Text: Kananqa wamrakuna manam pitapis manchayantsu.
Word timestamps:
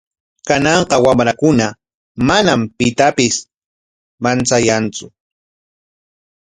Kananqa 0.47 0.95
wamrakuna 1.05 1.67
manam 2.27 2.61
pitapis 2.77 3.35
manchayantsu. 4.23 5.05